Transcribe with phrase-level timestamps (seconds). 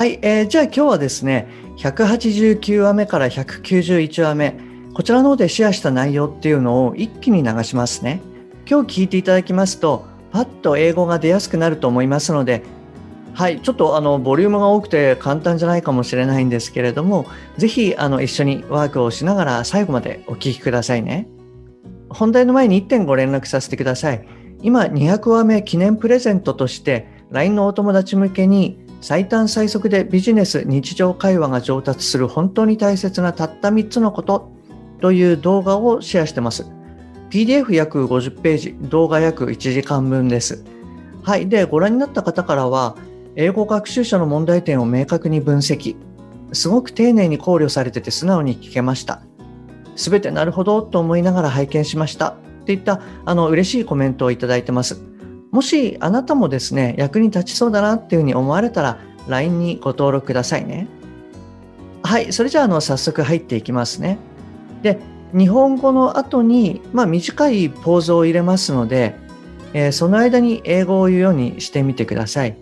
[0.00, 1.46] はい、えー、じゃあ今日はですね
[1.76, 4.58] 189話目から191話目
[4.94, 8.22] こちらの方でシェアした内容っていうのを一気に流しますね
[8.66, 12.62] 今日聞いていただきますとパッと英語が出やすくなると思いますので
[13.34, 17.26] はい、ちょっとあのボリュームが多くて簡単じゃないかもしれないんですけれども、
[17.58, 21.28] ぜひあの一緒にワークをしながら最後までお聞きくださいね。
[22.08, 24.26] 本題の前に1点ご連絡させてください。
[24.62, 34.50] 今200話目記念プレゼントとして LINE のお友達向けに最短最速でビジネス日常会話が上達する本当に大切なたった3つのこと
[35.00, 36.70] という動画をシェアしてます。
[37.30, 40.64] PDF 約50ページ、動画約1時間分です。
[41.22, 41.48] はい。
[41.48, 42.96] で、ご覧になった方からは、
[43.36, 45.96] 英語学習者の問題点を明確に分析。
[46.52, 49.22] すごく丁寧に考慮されてて素直に聞けました。
[49.94, 52.30] すべてなるほどと思いながら拝見しました。
[52.30, 55.00] っていったあの嬉しいコメントをいただいてます。
[55.50, 58.98] もしあなたもですね、役に立ちそうだなっていうふうに思われたら
[59.28, 60.88] LINE にご登録くださいね。
[62.02, 64.18] はい、それじゃあの早速入っていきますね。
[64.82, 64.98] で、
[65.36, 69.14] 日本語の後に、まあ、短いポーズを入れますので、
[69.72, 72.56] えー、その間に英語を言うようにしてみてください。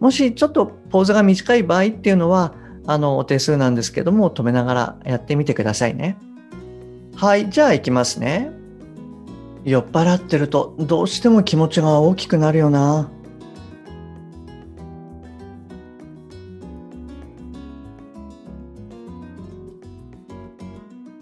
[0.00, 2.54] もしちょっとポーズが短い場合っていうのは、
[2.86, 6.18] あの、お手数なんですけども、止めながらやってみてくださいね。
[7.14, 8.50] はい、じゃあ行きますね。
[9.64, 13.10] 酔っ払ってるとどうしても気持ちが大きくなるよな。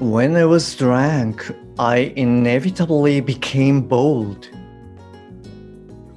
[0.00, 4.52] When I was drunk, I inevitably became bold.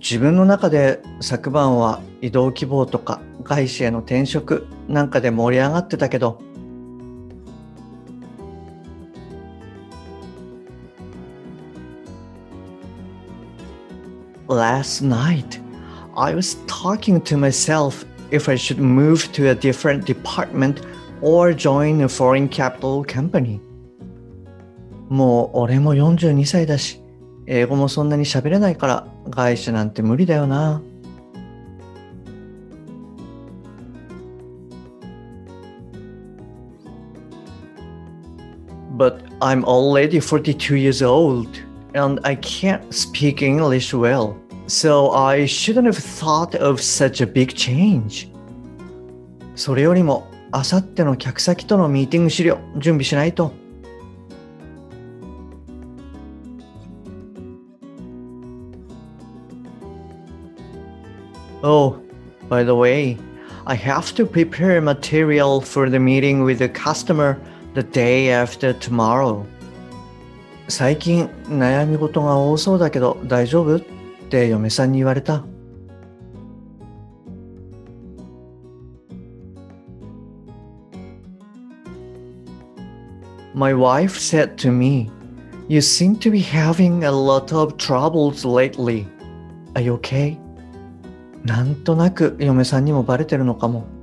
[0.00, 6.42] 自分の中で昨晩は移動希望とか外資への転職なんかで盛り上がってたけど
[14.49, 15.59] Last night,
[16.15, 20.81] I was talking to myself if I should move to a different department
[21.21, 23.59] or join a foreign capital company.
[25.09, 27.01] もう俺も42歳だし、
[27.47, 30.81] 英語もそんなに喋れないから外資なんて無理だよな。
[38.97, 41.49] But I'm already 42 years old
[41.93, 44.35] and I can't speak English well.
[44.67, 48.31] So I shouldn't have thought of such a big change.
[49.55, 53.53] それよりも、あさっての客先とのミーティング資料、準備しないと。
[61.61, 61.97] Oh,
[62.49, 63.17] by the way,
[63.65, 67.37] I have to prepare material for the meeting with the customer
[67.73, 69.45] the day after tomorrow.
[70.70, 73.80] 最近悩み事が多そうだけど大丈夫っ
[74.30, 75.44] て嫁さんに言われた。
[83.52, 85.10] My wife said to me,
[85.68, 89.06] You seem to be having a lot of troubles lately.
[89.74, 90.38] Are you okay?
[91.44, 93.99] なんとなく嫁さんにもバレてるのかも。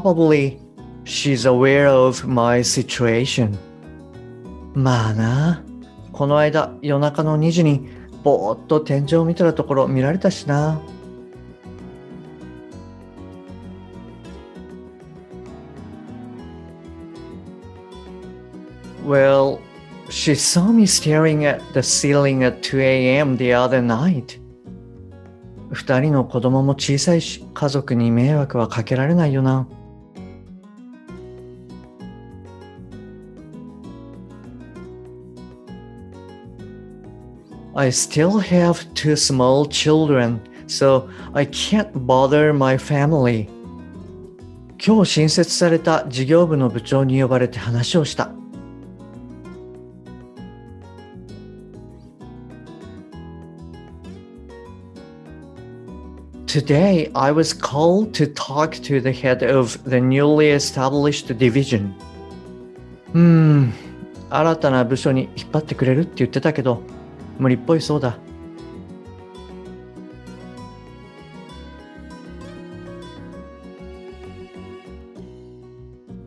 [0.00, 0.58] Probably
[1.04, 3.54] she's aware of my situation.
[4.72, 5.62] まあな、
[6.10, 7.86] この間夜中の2時に
[8.22, 10.80] ぼーっと天井を見てたところ見られたしな。
[19.06, 19.58] Well,
[20.08, 23.36] she saw me staring at the ceiling at 2 a.m.
[23.36, 24.40] the other night.
[25.72, 29.68] 二人の子供も小さいし、家族に迷惑はかけられないよな。
[37.75, 43.49] I still have two small children, so I can't bother my family.
[44.85, 48.29] 今日新設された事業部の部長に呼ばれて話をした。
[56.45, 61.91] Today, I was called to talk to the head of the newly established division.
[63.13, 63.73] うーん、
[64.29, 66.81] 新たな部署に引っ張ってくれるって言ってたけど、
[67.40, 68.18] 無理っぽいそうだ。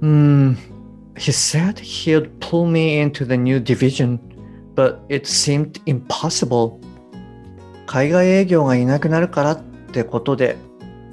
[0.00, 0.56] Hmm,
[1.16, 4.18] he said he'd pull me into the new division,
[4.74, 6.78] but it seemed impossible.
[7.86, 9.62] 海外営業がいなくなるからっ
[9.92, 10.56] てことで、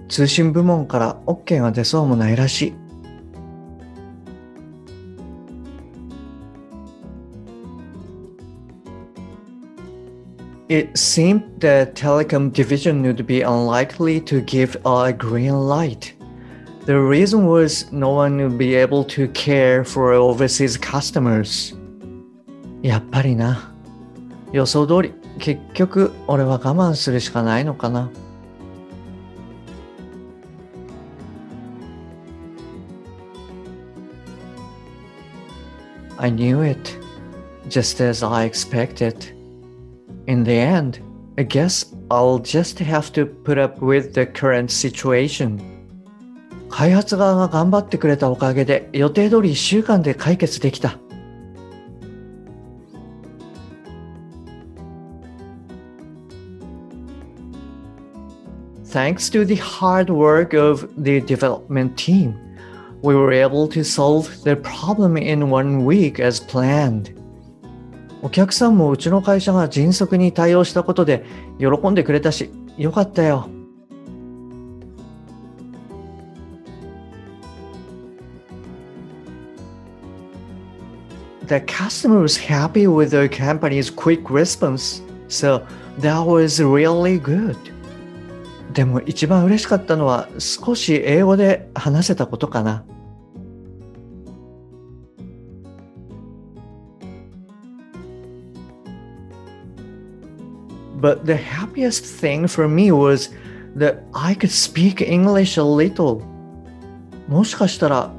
[0.08, 2.87] 通信部門から OK が出そうもないらしい。
[10.69, 16.15] It seemed the telecom division would be unlikely to give a green light.
[16.87, 21.77] The reason was no one would be able to care for overseas customers.
[22.83, 23.73] やっぱりな。
[24.53, 28.11] 予想通り、結局俺は我慢するしかないのかな。
[36.19, 36.79] I knew it,
[37.69, 39.36] just as I expected.
[40.27, 41.01] In the end,
[41.39, 45.61] I guess I'll just have to put up with the current situation.
[46.69, 50.99] 開発側が頑張ってくれたおかげで予定通り1週間で解決できた。
[58.93, 62.35] Thanks to the hard work of the development team,
[63.03, 67.16] we were able to solve the problem in one week as planned.
[68.22, 71.26] お客さんもうちの会社が迅速に対応したことで
[71.60, 73.50] 喜んでくれたし、よかったよ。
[81.48, 85.66] The customer was happy with the company's quick response, so
[86.02, 87.56] that was really good.
[88.74, 92.84] でも一番嬉しかったのは少し英語で話せたことかな。
[101.01, 103.31] But the happiest thing for me was
[103.77, 106.23] that I could speak English a little.
[107.29, 108.13] もしかしたら、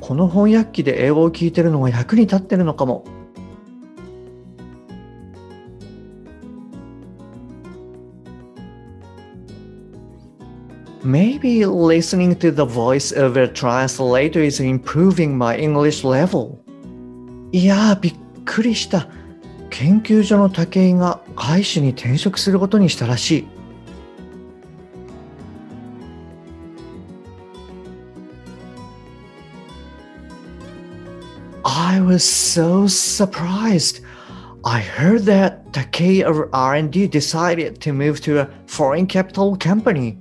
[0.00, 3.04] この翻訳機で英語を聞いてるのが役に立ってるのかも。
[11.04, 16.58] Maybe listening to the voice of a translator is improving my English level.
[17.52, 18.14] いやー、びっ
[18.44, 19.08] くりした。
[19.71, 23.47] 研究所の武井が外資に転職することにしたらしい。
[31.63, 34.03] I was so surprised.
[34.63, 40.17] I heard that Takei of R&D decided to move to a foreign capital company.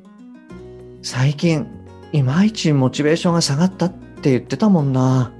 [1.02, 1.66] 最近、
[2.12, 3.92] いまいちモチベーションが下がったっ
[4.22, 5.32] て言ってたもんな。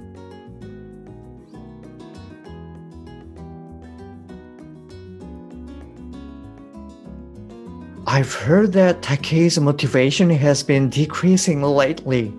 [8.13, 12.33] I've heard that Takei's motivation has been decreasing lately.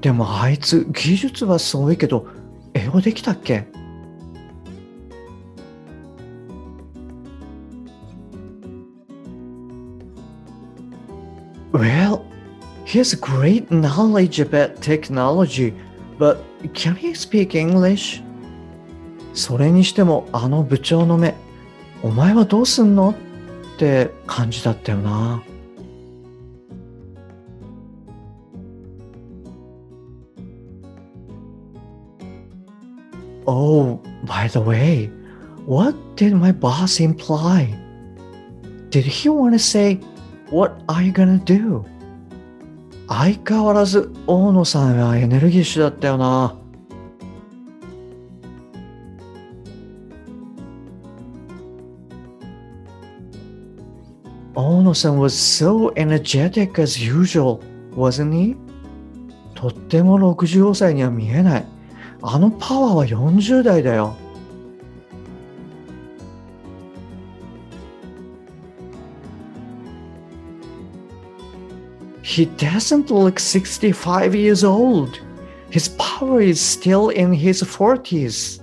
[0.00, 2.28] でもあいつ技術はすごいけど
[2.72, 3.66] 英語できたっけ
[11.72, 12.22] Well,
[12.84, 15.74] he has great knowledge about technology,
[16.16, 16.38] but
[16.74, 18.22] can he speak English?
[19.34, 21.34] それにしてもあの部長の目、
[22.04, 23.16] お前はどうすんの
[23.80, 25.42] って感じだったよな。
[33.46, 35.10] Oh, by the way,
[35.66, 37.74] what did my boss imply?
[38.90, 39.98] Did he want to say,
[40.50, 41.84] What are you gonna do?
[43.08, 46.59] 相変わらず大野さんはエネルギッシュだったよな。
[54.59, 57.59] Ono-san was so energetic as usual,
[57.93, 58.55] wasn't he?
[59.53, 61.65] とっても65歳には見えない。
[62.21, 64.15] あのパワーは40代だよ。
[72.21, 75.19] He doesn't look 65 years old.
[75.69, 78.61] His power is still in his 40s.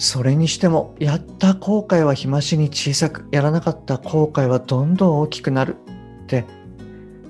[0.00, 5.76] それにしても、やった後悔は日増しに小さく、やらなかった後悔はどんどん大きくなる
[6.22, 6.46] って、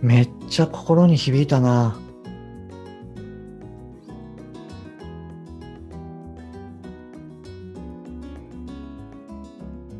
[0.00, 1.99] めっちゃ心に響いたな。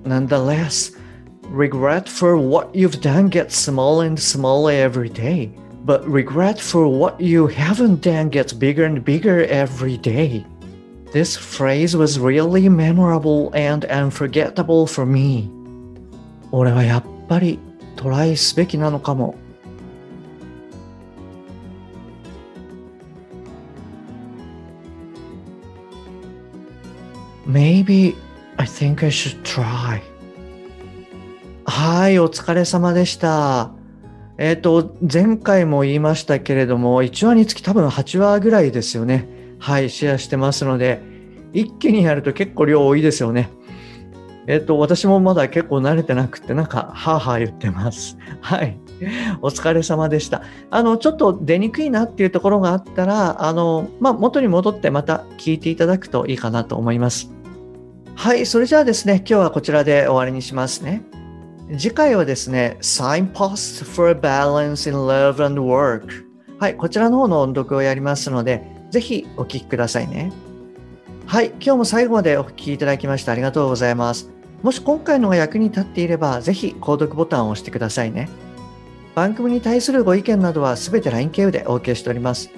[0.05, 0.97] Nonetheless,
[1.53, 5.51] regret for what you've done gets smaller and smaller every day,
[5.85, 10.45] but regret for what you haven't done gets bigger and bigger every day.
[11.13, 15.51] This phrase was really memorable and unforgettable for me.
[16.53, 17.59] 俺はやっぱり
[17.97, 19.35] トライすべきなのかも。
[27.51, 28.15] maybe
[28.57, 30.01] I think I should try.
[31.65, 33.73] はい、お疲れ様でした。
[34.39, 39.40] えっ、ー、と、前回も言いましたけれども、1話につき多分8話ぐらいですよね。
[39.61, 41.01] はい、シェアしてますので、
[41.53, 43.51] 一気にやると結構量多いですよね。
[44.47, 48.17] えっ、と、私もまだ結構慣れてなくて、なんか、はあはあ言ってます。
[48.41, 48.81] はい。
[49.43, 50.43] お疲れ様でした。
[50.71, 57.31] あの、ちょっと出にくいなっていうところがあったら、あの、まあ、元に戻ってまた聞いていただくといいかなと思います。
[58.17, 61.03] はい、それじゃあですね、今日はこちらで終わりにしますね。
[61.79, 66.31] 次回はですね、Signpost for Balance in Love and Work。
[66.59, 70.33] はい、こちらの方の音読をやりますので、ぜひお聞きくださいね。
[71.27, 74.31] はい、今日も最後までお聞きいただきましてありがとうございます。
[74.63, 78.29] もし今回のが役に立っていれば、ぜひ購読ボタンを押してくださいね。
[79.15, 82.51] 番組に対するご意見などはすべて LINE 経由でお受けしております。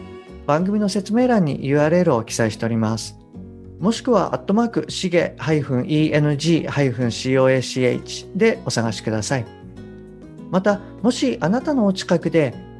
[0.46, 3.16] 番組の説明欄に URL を記載しております。
[3.78, 6.66] もしくは、アットマーク、しげ -eng-coach
[8.36, 9.46] でお探しください。
[10.50, 12.54] また、もしあなたのお近くで